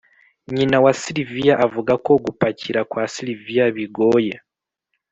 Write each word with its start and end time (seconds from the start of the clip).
nyina 0.55 0.77
wa 0.83 0.91
sylvia 1.01 1.53
avuga 1.65 1.93
ko 2.05 2.11
gupakira 2.25 2.81
kwa 2.91 3.03
sylvia, 3.13 3.63
bigoye 3.75 4.35